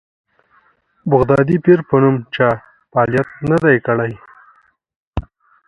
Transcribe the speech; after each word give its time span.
بغدادي 1.09 1.57
پیر 1.65 1.79
په 1.89 1.95
نوم 2.01 2.15
چا 2.35 2.49
فعالیت 2.91 3.29
نه 3.49 3.57
دی 3.63 3.77
کړی. 3.85 4.13